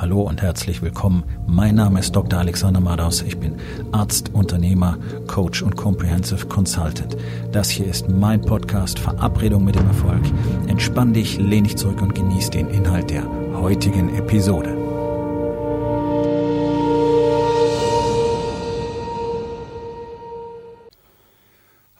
[0.00, 1.24] Hallo und herzlich willkommen.
[1.48, 2.38] Mein Name ist Dr.
[2.38, 3.20] Alexander Madaus.
[3.22, 3.56] Ich bin
[3.90, 7.16] Arzt, Unternehmer, Coach und Comprehensive Consultant.
[7.50, 10.22] Das hier ist mein Podcast Verabredung mit dem Erfolg.
[10.68, 13.24] Entspann dich, lehn dich zurück und genieß den Inhalt der
[13.54, 14.76] heutigen Episode.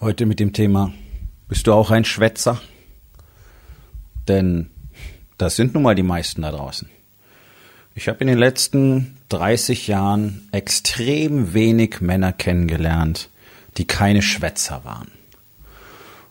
[0.00, 0.92] Heute mit dem Thema,
[1.48, 2.60] bist du auch ein Schwätzer?
[4.28, 4.70] Denn
[5.36, 6.88] das sind nun mal die meisten da draußen.
[7.98, 13.28] Ich habe in den letzten 30 Jahren extrem wenig Männer kennengelernt,
[13.77, 15.09] die keine Schwätzer waren.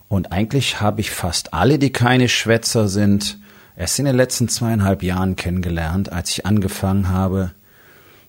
[0.08, 3.38] Und eigentlich habe ich fast alle, die keine Schwätzer sind,
[3.76, 7.52] erst in den letzten zweieinhalb Jahren kennengelernt, als ich angefangen habe,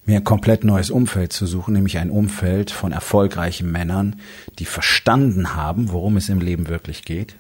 [0.05, 4.17] mir ein komplett neues Umfeld zu suchen, nämlich ein Umfeld von erfolgreichen Männern,
[4.59, 7.37] die verstanden haben, worum es im Leben wirklich geht,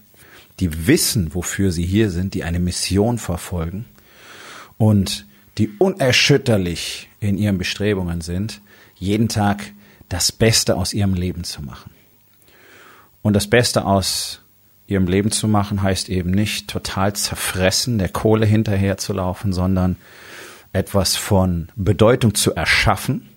[0.60, 3.84] die wissen, wofür sie hier sind, die eine Mission verfolgen
[4.76, 5.26] und
[5.58, 8.60] die unerschütterlich in ihren Bestrebungen sind,
[8.96, 9.72] jeden Tag
[10.08, 11.90] das Beste aus ihrem Leben zu machen.
[13.22, 14.40] Und das Beste aus
[14.86, 19.96] ihrem Leben zu machen heißt eben nicht total zerfressen, der Kohle hinterher zu laufen, sondern
[20.72, 23.28] etwas von Bedeutung zu erschaffen.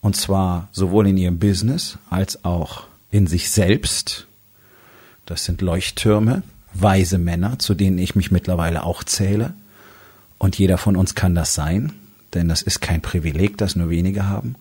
[0.00, 4.26] Und zwar sowohl in ihrem Business als auch in sich selbst.
[5.24, 6.42] Das sind Leuchttürme,
[6.74, 9.54] weise Männer, zu denen ich mich mittlerweile auch zähle.
[10.38, 11.92] Und jeder von uns kann das sein,
[12.34, 14.56] denn das ist kein Privileg, das nur wenige haben.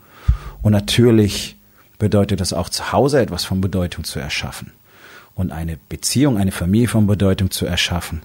[0.61, 1.57] Und natürlich
[1.97, 4.71] bedeutet das auch zu Hause etwas von Bedeutung zu erschaffen.
[5.33, 8.21] Und eine Beziehung, eine Familie von Bedeutung zu erschaffen,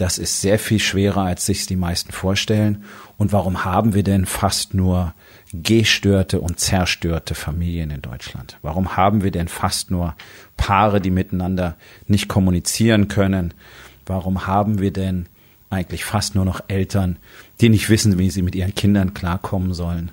[0.00, 2.84] das ist sehr viel schwerer, als sich die meisten vorstellen.
[3.18, 5.12] Und warum haben wir denn fast nur
[5.52, 8.56] gestörte und zerstörte Familien in Deutschland?
[8.62, 10.14] Warum haben wir denn fast nur
[10.56, 13.52] Paare, die miteinander nicht kommunizieren können?
[14.06, 15.26] Warum haben wir denn
[15.70, 17.16] eigentlich fast nur noch Eltern,
[17.60, 20.10] die nicht wissen, wie sie mit ihren Kindern klarkommen sollen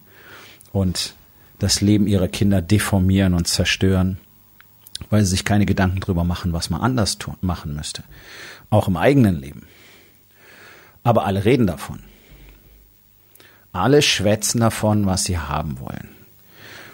[0.71, 1.15] und
[1.59, 4.19] das Leben ihrer Kinder deformieren und zerstören,
[5.09, 8.03] weil sie sich keine Gedanken drüber machen, was man anders tun, machen müsste.
[8.69, 9.65] Auch im eigenen Leben.
[11.03, 12.03] Aber alle reden davon.
[13.71, 16.09] Alle schwätzen davon, was sie haben wollen.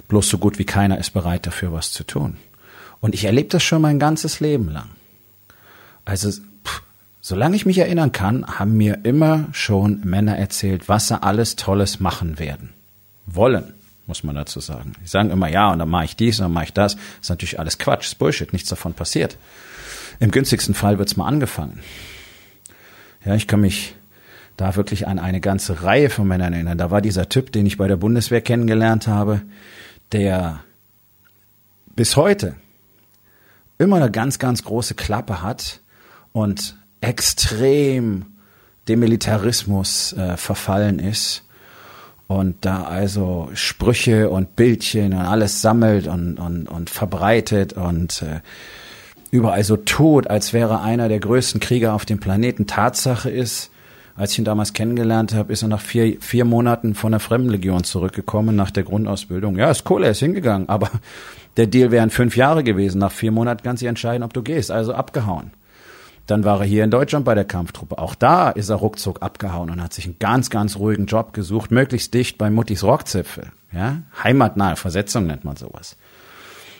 [0.08, 2.38] Bloß so gut wie keiner ist bereit dafür, was zu tun.
[3.02, 4.90] Und ich erlebe das schon mein ganzes Leben lang.
[6.06, 6.32] Also
[7.26, 12.02] Solange ich mich erinnern kann, haben mir immer schon Männer erzählt, was sie alles Tolles
[12.02, 12.72] machen werden.
[13.26, 13.74] Wollen,
[14.08, 14.92] muss man dazu sagen.
[15.02, 16.96] Die sagen immer, ja, und dann mache ich dies und dann mache ich das.
[16.96, 19.38] Das ist natürlich alles Quatsch, ist Bullshit, nichts davon passiert.
[20.20, 21.80] Im günstigsten Fall wird's mal angefangen.
[23.24, 23.96] Ja, ich kann mich
[24.58, 26.78] da wirklich an eine ganze Reihe von Männern erinnern.
[26.78, 29.44] Da war dieser Typ, den ich bei der Bundeswehr kennengelernt habe,
[30.12, 30.60] der
[31.96, 32.56] bis heute
[33.78, 35.80] immer eine ganz, ganz große Klappe hat
[36.34, 38.26] und extrem
[38.88, 41.44] dem Militarismus äh, verfallen ist
[42.28, 48.40] und da also Sprüche und Bildchen und alles sammelt und, und, und verbreitet und äh,
[49.32, 52.68] überall so tut, als wäre einer der größten Krieger auf dem Planeten.
[52.68, 53.72] Tatsache ist,
[54.16, 57.84] als ich ihn damals kennengelernt habe, ist er nach vier, vier Monaten von der Fremdenlegion
[57.84, 59.58] zurückgekommen nach der Grundausbildung.
[59.58, 60.90] Ja, ist cool, er ist hingegangen, aber
[61.58, 63.00] der Deal wären fünf Jahre gewesen.
[63.00, 64.72] Nach vier Monaten kannst du entscheiden, ob du gehst.
[64.72, 65.52] Also abgehauen.
[66.26, 67.98] Dann war er hier in Deutschland bei der Kampftruppe.
[67.98, 71.72] Auch da ist er ruckzuck abgehauen und hat sich einen ganz, ganz ruhigen Job gesucht,
[71.72, 73.52] möglichst dicht bei Muttis Rockzipfel.
[73.74, 74.04] Ja?
[74.24, 75.98] Heimatnahe Versetzung nennt man sowas.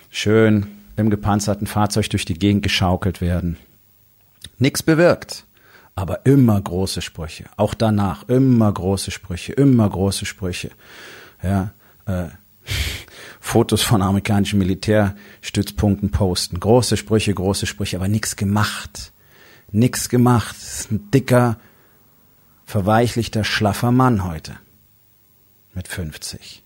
[0.10, 3.58] Schön im gepanzerten Fahrzeug durch die Gegend geschaukelt werden.
[4.60, 5.46] Nix bewirkt.
[5.96, 7.46] Aber immer große Sprüche.
[7.56, 10.72] Auch danach immer große Sprüche, immer große Sprüche.
[11.44, 11.72] Ja,
[12.08, 12.30] äh,
[13.40, 16.60] Fotos von amerikanischen Militärstützpunkten posten.
[16.60, 19.13] Große Sprüche, große Sprüche, aber nichts gemacht
[19.74, 20.56] nix gemacht.
[20.56, 21.58] ist ein dicker,
[22.66, 24.54] verweichlichter, schlaffer Mann heute.
[25.74, 26.64] Mit 50.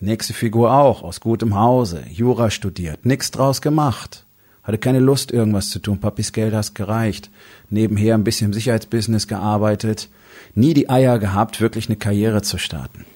[0.00, 4.24] Nächste Figur auch, aus gutem Hause, Jura studiert, nix draus gemacht.
[4.62, 5.98] Hatte keine Lust, irgendwas zu tun.
[5.98, 7.30] Papis Geld hast gereicht.
[7.70, 10.10] Nebenher ein bisschen im Sicherheitsbusiness gearbeitet.
[10.54, 13.06] Nie die Eier gehabt, wirklich eine Karriere zu starten.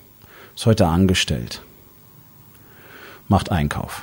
[0.57, 1.63] Ist heute angestellt.
[3.29, 4.03] Macht Einkauf.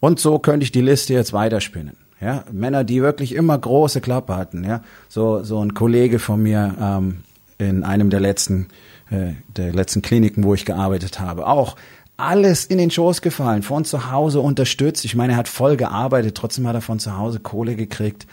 [0.00, 1.96] Und so könnte ich die Liste jetzt weiterspinnen.
[2.20, 4.64] Ja, Männer, die wirklich immer große Klappe hatten.
[4.64, 7.18] Ja, so so ein Kollege von mir ähm,
[7.58, 8.68] in einem der letzten
[9.10, 11.76] äh, der letzten Kliniken, wo ich gearbeitet habe, auch
[12.16, 15.04] alles in den Schoß gefallen, von zu Hause unterstützt.
[15.04, 18.26] Ich meine, er hat voll gearbeitet, trotzdem hat er von zu Hause Kohle gekriegt.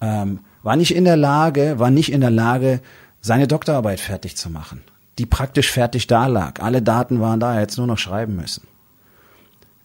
[0.00, 2.80] Ähm, war nicht in der Lage, war nicht in der Lage,
[3.20, 4.82] seine Doktorarbeit fertig zu machen,
[5.18, 6.60] die praktisch fertig da lag.
[6.60, 8.66] Alle Daten waren da, er hätte nur noch schreiben müssen.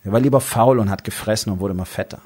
[0.03, 2.19] Er war lieber faul und hat gefressen und wurde immer fetter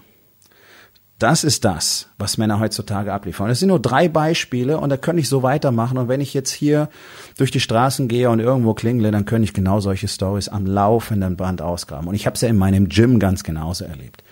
[1.20, 3.48] Das ist das, was Männer heutzutage abliefern.
[3.48, 5.98] Das sind nur drei Beispiele und da könnte ich so weitermachen.
[5.98, 6.90] Und wenn ich jetzt hier
[7.38, 11.36] durch die Straßen gehe und irgendwo klingle, dann könnte ich genau solche Stories am laufenden
[11.36, 12.08] Band ausgraben.
[12.08, 14.24] Und ich habe es ja in meinem Gym ganz genauso erlebt.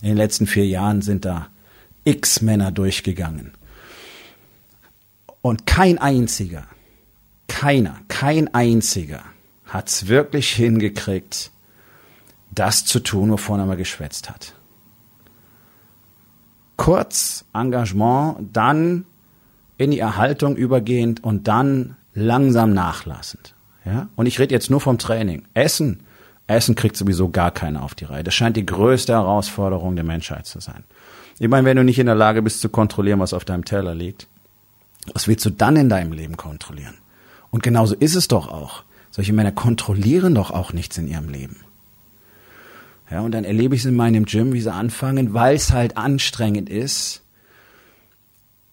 [0.00, 1.48] In den letzten vier Jahren sind da
[2.04, 3.52] x Männer durchgegangen.
[5.42, 6.64] Und kein einziger,
[7.48, 9.22] keiner, kein einziger
[9.66, 11.50] hat's wirklich hingekriegt,
[12.50, 14.54] das zu tun, wovon er mal geschwätzt hat
[16.80, 19.04] kurz Engagement, dann
[19.76, 23.54] in die Erhaltung übergehend und dann langsam nachlassend.
[23.84, 24.08] Ja?
[24.16, 25.42] Und ich rede jetzt nur vom Training.
[25.52, 26.04] Essen,
[26.46, 28.24] Essen kriegt sowieso gar keiner auf die Reihe.
[28.24, 30.84] Das scheint die größte Herausforderung der Menschheit zu sein.
[31.38, 33.94] Ich meine, wenn du nicht in der Lage bist zu kontrollieren, was auf deinem Teller
[33.94, 34.26] liegt,
[35.12, 36.94] was willst du dann in deinem Leben kontrollieren?
[37.50, 38.84] Und genauso ist es doch auch.
[39.10, 41.58] Solche Männer kontrollieren doch auch nichts in ihrem Leben.
[43.10, 45.96] Ja, und dann erlebe ich es in meinem Gym, wie sie anfangen, weil es halt
[45.96, 47.22] anstrengend ist,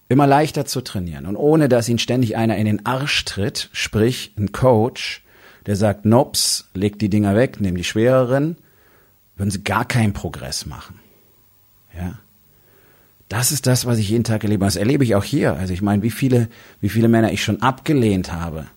[0.09, 1.25] immer leichter zu trainieren.
[1.25, 5.23] Und ohne dass ihnen ständig einer in den Arsch tritt, sprich ein Coach,
[5.65, 8.57] der sagt, Nops, leg die Dinger weg, nimm die schwereren,
[9.35, 10.99] würden sie gar keinen Progress machen.
[11.97, 12.19] Ja.
[13.27, 14.63] Das ist das, was ich jeden Tag erlebe.
[14.63, 15.55] Das erlebe ich auch hier.
[15.55, 16.47] Also ich meine, wie viele,
[16.79, 18.67] wie viele Männer ich schon abgelehnt habe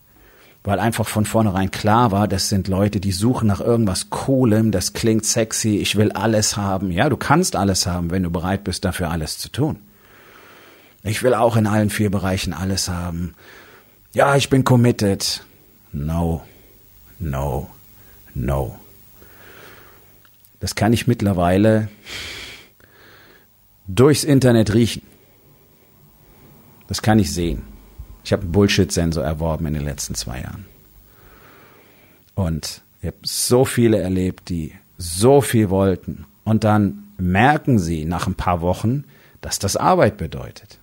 [0.62, 4.92] weil einfach von vornherein klar war, das sind Leute, die suchen nach irgendwas Coolem, das
[4.92, 6.90] klingt sexy, ich will alles haben.
[6.90, 9.78] Ja, du kannst alles haben, wenn du bereit bist, dafür alles zu tun.
[11.02, 13.34] Ich will auch in allen vier Bereichen alles haben.
[14.12, 15.44] Ja, ich bin committed.
[15.92, 16.42] No,
[17.18, 17.70] no,
[18.34, 18.78] no.
[20.60, 21.88] Das kann ich mittlerweile
[23.88, 25.02] durchs Internet riechen.
[26.86, 27.69] Das kann ich sehen.
[28.24, 30.66] Ich habe einen Bullshit-Sensor erworben in den letzten zwei Jahren.
[32.34, 36.26] Und ich habe so viele erlebt, die so viel wollten.
[36.44, 39.04] Und dann merken sie nach ein paar Wochen,
[39.40, 40.78] dass das Arbeit bedeutet.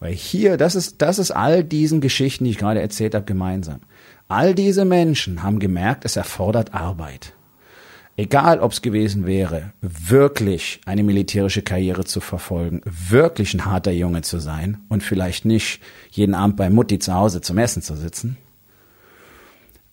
[0.00, 3.80] Weil hier, das ist, das ist all diesen Geschichten, die ich gerade erzählt habe, gemeinsam.
[4.28, 7.34] All diese Menschen haben gemerkt, es erfordert Arbeit
[8.16, 14.22] egal ob es gewesen wäre, wirklich eine militärische Karriere zu verfolgen, wirklich ein harter Junge
[14.22, 15.80] zu sein und vielleicht nicht
[16.10, 18.36] jeden Abend bei Mutti zu Hause zum Essen zu sitzen,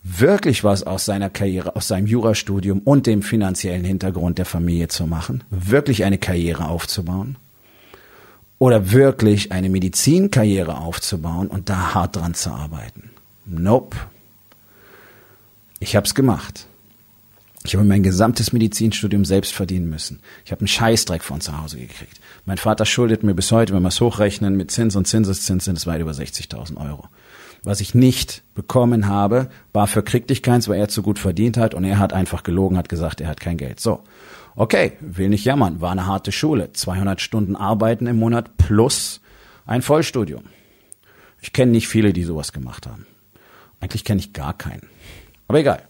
[0.03, 5.07] wirklich was aus seiner Karriere, aus seinem Jurastudium und dem finanziellen Hintergrund der Familie zu
[5.07, 7.37] machen, wirklich eine Karriere aufzubauen
[8.59, 13.09] oder wirklich eine Medizinkarriere aufzubauen und da hart dran zu arbeiten.
[13.45, 13.97] Nope.
[15.79, 16.67] Ich hab's gemacht.
[17.63, 20.19] Ich habe mein gesamtes Medizinstudium selbst verdienen müssen.
[20.45, 22.19] Ich habe einen Scheißdreck von zu Hause gekriegt.
[22.45, 25.77] Mein Vater schuldet mir bis heute, wenn wir es hochrechnen, mit Zins und Zinseszins sind
[25.77, 27.07] es weit über 60.000 Euro.
[27.63, 31.57] Was ich nicht bekommen habe, war für krieg dich keins, weil er zu gut verdient
[31.57, 33.79] hat und er hat einfach gelogen, hat gesagt, er hat kein Geld.
[33.79, 34.03] So.
[34.55, 36.73] Okay, will nicht jammern, war eine harte Schule.
[36.73, 39.21] 200 Stunden arbeiten im Monat plus
[39.67, 40.43] ein Vollstudium.
[41.39, 43.05] Ich kenne nicht viele, die sowas gemacht haben.
[43.79, 44.89] Eigentlich kenne ich gar keinen.
[45.47, 45.83] Aber egal.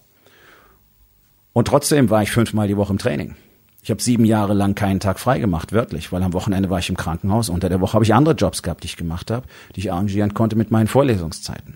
[1.53, 3.35] Und trotzdem war ich fünfmal die Woche im Training.
[3.83, 6.89] Ich habe sieben Jahre lang keinen Tag frei gemacht, wörtlich, weil am Wochenende war ich
[6.89, 7.49] im Krankenhaus.
[7.49, 10.33] Unter der Woche habe ich andere Jobs gehabt, die ich gemacht habe, die ich arrangieren
[10.33, 11.75] konnte mit meinen Vorlesungszeiten.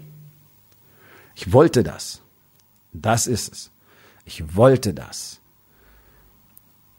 [1.34, 2.22] Ich wollte das.
[2.94, 3.72] Das ist es.
[4.24, 5.42] Ich wollte das.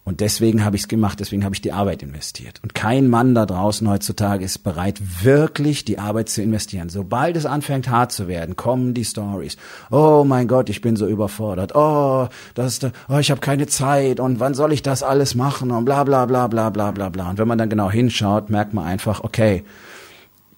[0.07, 2.61] Und deswegen habe ich es gemacht, deswegen habe ich die Arbeit investiert.
[2.63, 6.89] Und kein Mann da draußen heutzutage ist bereit, wirklich die Arbeit zu investieren.
[6.91, 9.57] Sobald es anfängt hart zu werden, kommen die Stories.
[9.91, 11.75] Oh mein Gott, ich bin so überfordert.
[11.75, 15.85] Oh, das, oh ich habe keine Zeit und wann soll ich das alles machen und
[15.85, 17.31] bla bla bla bla bla bla bla.
[17.31, 19.65] Und wenn man dann genau hinschaut, merkt man einfach, okay,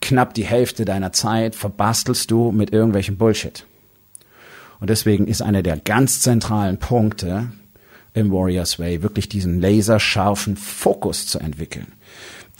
[0.02, 3.64] knapp die Hälfte deiner Zeit verbastelst du mit irgendwelchem Bullshit.
[4.78, 7.48] Und deswegen ist einer der ganz zentralen Punkte,
[8.18, 11.92] im Warriors Way, wirklich diesen laserscharfen Fokus zu entwickeln,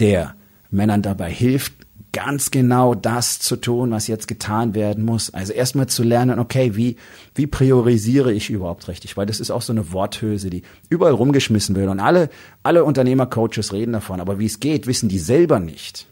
[0.00, 0.34] der
[0.70, 1.72] Männern dabei hilft,
[2.12, 5.32] ganz genau das zu tun, was jetzt getan werden muss.
[5.32, 6.96] Also erstmal zu lernen, okay, wie,
[7.34, 9.16] wie priorisiere ich überhaupt richtig?
[9.16, 11.88] Weil das ist auch so eine Worthülse, die überall rumgeschmissen wird.
[11.88, 12.30] Und alle,
[12.62, 14.20] alle Unternehmercoaches reden davon.
[14.20, 16.06] Aber wie es geht, wissen die selber nicht.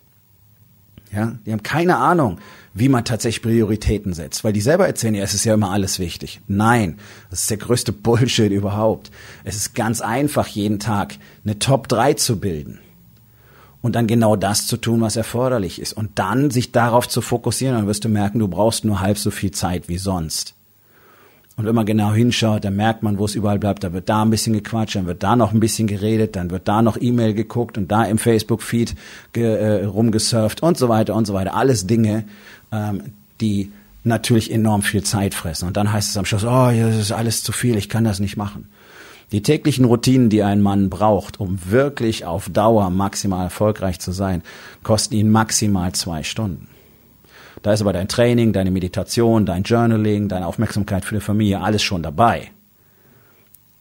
[1.12, 2.38] Ja, die haben keine Ahnung,
[2.74, 4.44] wie man tatsächlich Prioritäten setzt.
[4.44, 6.40] Weil die selber erzählen, ja, es ist ja immer alles wichtig.
[6.48, 6.98] Nein,
[7.30, 9.10] das ist der größte Bullshit überhaupt.
[9.44, 12.80] Es ist ganz einfach, jeden Tag eine Top 3 zu bilden.
[13.82, 15.92] Und dann genau das zu tun, was erforderlich ist.
[15.92, 19.30] Und dann sich darauf zu fokussieren, dann wirst du merken, du brauchst nur halb so
[19.30, 20.55] viel Zeit wie sonst.
[21.56, 23.82] Und wenn man genau hinschaut, dann merkt man, wo es überall bleibt.
[23.82, 26.68] Da wird da ein bisschen gequatscht, dann wird da noch ein bisschen geredet, dann wird
[26.68, 28.94] da noch E-Mail geguckt und da im Facebook-Feed
[29.34, 31.54] äh, rumgesurft und so weiter und so weiter.
[31.54, 32.24] Alles Dinge,
[32.72, 33.04] ähm,
[33.40, 33.72] die
[34.04, 35.66] natürlich enorm viel Zeit fressen.
[35.66, 38.20] Und dann heißt es am Schluss, oh, das ist alles zu viel, ich kann das
[38.20, 38.68] nicht machen.
[39.32, 44.42] Die täglichen Routinen, die ein Mann braucht, um wirklich auf Dauer maximal erfolgreich zu sein,
[44.84, 46.68] kosten ihn maximal zwei Stunden.
[47.62, 51.82] Da ist aber dein Training, deine Meditation, dein Journaling, deine Aufmerksamkeit für die Familie, alles
[51.82, 52.50] schon dabei.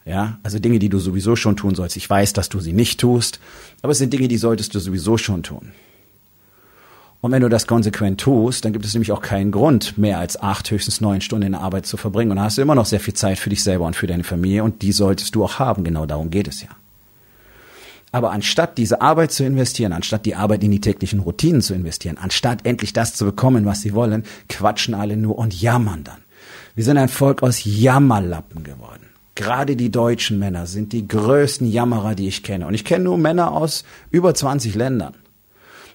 [0.05, 1.97] Ja, also Dinge, die du sowieso schon tun sollst.
[1.97, 3.39] Ich weiß, dass du sie nicht tust,
[3.81, 5.71] aber es sind Dinge, die solltest du sowieso schon tun.
[7.21, 10.39] Und wenn du das konsequent tust, dann gibt es nämlich auch keinen Grund, mehr als
[10.39, 12.29] acht, höchstens neun Stunden in der Arbeit zu verbringen.
[12.29, 14.23] Und dann hast du immer noch sehr viel Zeit für dich selber und für deine
[14.23, 15.83] Familie und die solltest du auch haben.
[15.83, 16.69] Genau darum geht es ja.
[18.15, 22.17] Aber anstatt diese Arbeit zu investieren, anstatt die Arbeit in die täglichen Routinen zu investieren,
[22.17, 26.19] anstatt endlich das zu bekommen, was sie wollen, quatschen alle nur und jammern dann.
[26.75, 29.07] Wir sind ein Volk aus Jammerlappen geworden.
[29.35, 32.67] Gerade die deutschen Männer sind die größten Jammerer, die ich kenne.
[32.67, 35.15] Und ich kenne nur Männer aus über 20 Ländern.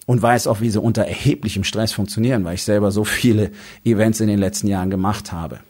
[0.05, 3.51] Und weiß auch, wie sie unter erheblichem Stress funktionieren, weil ich selber so viele
[3.83, 5.61] Events in den letzten Jahren gemacht habe.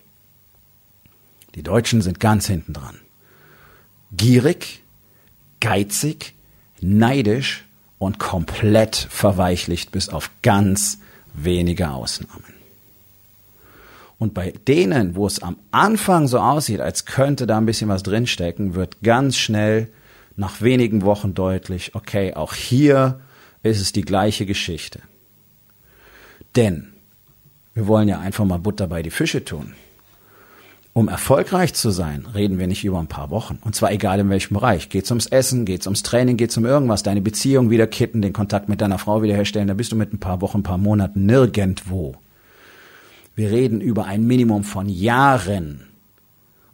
[1.54, 2.99] Die Deutschen sind ganz hinten dran.
[4.11, 4.83] Gierig,
[5.61, 6.35] geizig,
[6.82, 7.64] neidisch
[7.99, 10.99] und komplett verweichlicht bis auf ganz
[11.34, 12.44] wenige Ausnahmen.
[14.18, 18.02] Und bei denen, wo es am Anfang so aussieht, als könnte da ein bisschen was
[18.02, 19.88] drinstecken, wird ganz schnell
[20.37, 23.20] nach wenigen Wochen deutlich, okay, auch hier
[23.62, 25.00] ist es die gleiche Geschichte.
[26.56, 26.92] Denn
[27.75, 29.75] wir wollen ja einfach mal Butter bei die Fische tun.
[30.92, 33.59] Um erfolgreich zu sein, reden wir nicht über ein paar Wochen.
[33.62, 34.88] Und zwar egal in welchem Bereich.
[34.88, 38.68] Geht's ums Essen, geht's ums Training, geht's um irgendwas, deine Beziehung wieder kitten, den Kontakt
[38.68, 42.16] mit deiner Frau wiederherstellen, da bist du mit ein paar Wochen, ein paar Monaten nirgendwo.
[43.37, 45.87] Wir reden über ein Minimum von Jahren.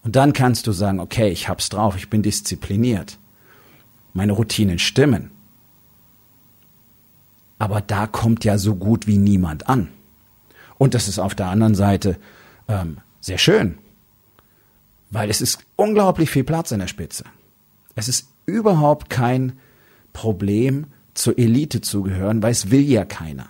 [0.03, 3.19] Und dann kannst du sagen, okay, ich hab's drauf, ich bin diszipliniert.
[4.15, 5.31] Meine Routinen stimmen.
[7.59, 9.89] Aber da kommt ja so gut wie niemand an.
[10.79, 12.17] Und das ist auf der anderen Seite
[12.69, 13.79] ähm, sehr schön,
[15.11, 17.25] weil es ist unglaublich viel Platz in der Spitze.
[17.95, 19.59] Es ist überhaupt kein
[20.13, 23.49] Problem, zur Elite zu gehören, weil es will ja keiner.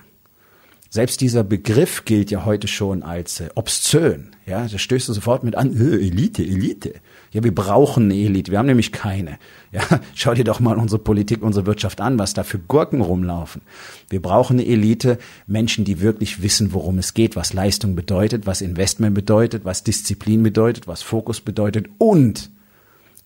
[0.96, 4.28] Selbst dieser Begriff gilt ja heute schon als äh, obszön.
[4.46, 6.94] Ja, da stößt du sofort mit an, äh, Elite, Elite.
[7.32, 9.38] Ja, wir brauchen eine Elite, wir haben nämlich keine.
[9.72, 9.82] Ja,
[10.14, 13.60] schau dir doch mal unsere Politik, unsere Wirtschaft an, was da für Gurken rumlaufen.
[14.08, 18.62] Wir brauchen eine Elite, Menschen, die wirklich wissen, worum es geht, was Leistung bedeutet, was
[18.62, 22.50] Investment bedeutet, was Disziplin bedeutet, was Fokus bedeutet und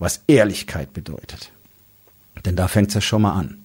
[0.00, 1.52] was Ehrlichkeit bedeutet.
[2.44, 3.59] Denn da fängt's ja schon mal an.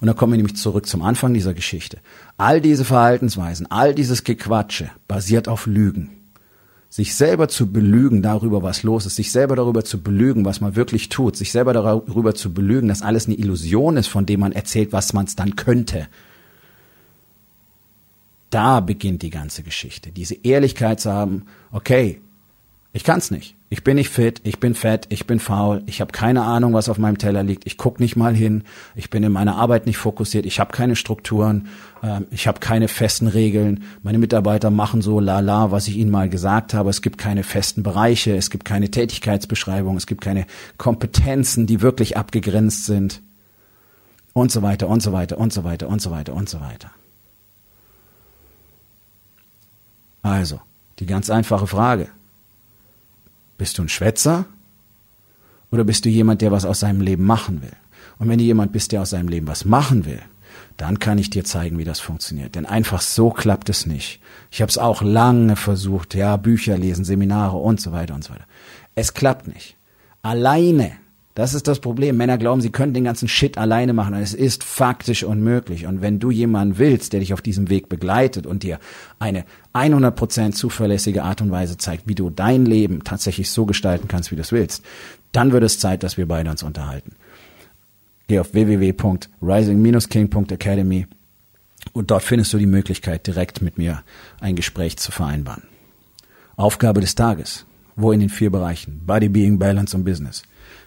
[0.00, 1.98] Und da kommen wir nämlich zurück zum Anfang dieser Geschichte.
[2.36, 6.10] All diese Verhaltensweisen, all dieses Gequatsche basiert auf Lügen.
[6.88, 10.76] Sich selber zu belügen darüber, was los ist, sich selber darüber zu belügen, was man
[10.76, 14.52] wirklich tut, sich selber darüber zu belügen, dass alles eine Illusion ist, von dem man
[14.52, 16.08] erzählt, was man es dann könnte.
[18.50, 20.12] Da beginnt die ganze Geschichte.
[20.12, 22.20] Diese Ehrlichkeit zu haben, okay,
[22.96, 23.54] ich kann's nicht.
[23.68, 26.88] Ich bin nicht fit, ich bin fett, ich bin faul, ich habe keine Ahnung, was
[26.88, 29.98] auf meinem Teller liegt, ich guck nicht mal hin, ich bin in meiner Arbeit nicht
[29.98, 31.68] fokussiert, ich habe keine Strukturen,
[32.02, 36.30] ähm, ich habe keine festen Regeln, meine Mitarbeiter machen so lala, was ich ihnen mal
[36.30, 40.46] gesagt habe, es gibt keine festen Bereiche, es gibt keine Tätigkeitsbeschreibung, es gibt keine
[40.78, 43.20] Kompetenzen, die wirklich abgegrenzt sind
[44.32, 46.92] und so weiter und so weiter und so weiter und so weiter und so weiter.
[50.22, 50.60] Also,
[50.98, 52.08] die ganz einfache Frage.
[53.58, 54.46] Bist du ein Schwätzer?
[55.70, 57.72] Oder bist du jemand, der was aus seinem Leben machen will?
[58.18, 60.22] Und wenn du jemand bist, der aus seinem Leben was machen will,
[60.76, 62.54] dann kann ich dir zeigen, wie das funktioniert.
[62.54, 64.20] Denn einfach so klappt es nicht.
[64.50, 68.32] Ich habe es auch lange versucht, ja, Bücher lesen, Seminare und so weiter und so
[68.32, 68.46] weiter.
[68.94, 69.76] Es klappt nicht.
[70.22, 70.92] Alleine
[71.36, 72.16] das ist das Problem.
[72.16, 74.14] Männer glauben, sie können den ganzen Shit alleine machen.
[74.14, 75.86] Und es ist faktisch unmöglich.
[75.86, 78.78] Und wenn du jemanden willst, der dich auf diesem Weg begleitet und dir
[79.18, 84.30] eine 100% zuverlässige Art und Weise zeigt, wie du dein Leben tatsächlich so gestalten kannst,
[84.30, 84.82] wie du es willst,
[85.32, 87.12] dann wird es Zeit, dass wir beide uns unterhalten.
[88.28, 91.06] Geh auf www.rising-king.academy
[91.92, 94.02] und dort findest du die Möglichkeit, direkt mit mir
[94.40, 95.64] ein Gespräch zu vereinbaren.
[96.56, 97.66] Aufgabe des Tages.
[97.94, 99.02] Wo in den vier Bereichen?
[99.04, 100.42] Body, Being, Balance und Business